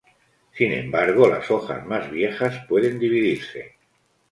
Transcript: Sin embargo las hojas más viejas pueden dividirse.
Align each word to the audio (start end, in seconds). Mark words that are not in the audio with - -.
Sin 0.55 0.71
embargo 0.73 1.27
las 1.29 1.51
hojas 1.51 1.85
más 1.85 2.09
viejas 2.09 2.65
pueden 2.67 2.97
dividirse. 2.97 3.75